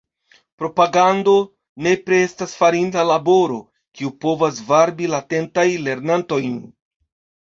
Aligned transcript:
Propagandado 0.59 1.33
nepre 1.87 2.21
estas 2.27 2.55
farinda 2.61 3.03
laboro, 3.09 3.57
kiu 3.99 4.11
povas 4.25 4.63
varbi 4.71 5.11
latentajn 5.13 5.77
lernantojn. 5.89 6.57